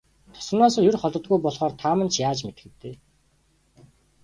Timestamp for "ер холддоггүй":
0.89-1.37